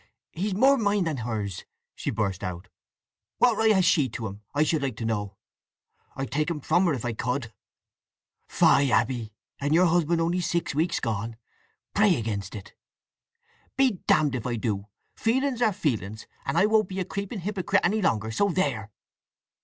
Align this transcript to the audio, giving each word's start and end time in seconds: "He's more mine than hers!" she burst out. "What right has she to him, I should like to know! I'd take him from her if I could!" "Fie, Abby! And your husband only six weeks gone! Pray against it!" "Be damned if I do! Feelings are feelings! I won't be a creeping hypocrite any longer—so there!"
"He's 0.31 0.55
more 0.55 0.77
mine 0.79 1.03
than 1.03 1.17
hers!" 1.17 1.63
she 1.93 2.09
burst 2.09 2.43
out. 2.43 2.69
"What 3.37 3.55
right 3.55 3.71
has 3.75 3.85
she 3.85 4.09
to 4.09 4.25
him, 4.25 4.41
I 4.55 4.63
should 4.63 4.81
like 4.81 4.95
to 4.95 5.05
know! 5.05 5.37
I'd 6.15 6.31
take 6.31 6.49
him 6.49 6.59
from 6.59 6.87
her 6.87 6.93
if 6.95 7.05
I 7.05 7.13
could!" 7.13 7.53
"Fie, 8.47 8.91
Abby! 8.91 9.31
And 9.59 9.75
your 9.75 9.85
husband 9.85 10.19
only 10.19 10.41
six 10.41 10.73
weeks 10.73 10.99
gone! 10.99 11.35
Pray 11.93 12.15
against 12.15 12.55
it!" 12.55 12.73
"Be 13.77 13.99
damned 14.07 14.33
if 14.33 14.47
I 14.47 14.55
do! 14.55 14.87
Feelings 15.13 15.61
are 15.61 15.71
feelings! 15.71 16.25
I 16.47 16.65
won't 16.65 16.89
be 16.89 16.99
a 16.99 17.05
creeping 17.05 17.41
hypocrite 17.41 17.85
any 17.85 18.01
longer—so 18.01 18.49
there!" 18.49 18.89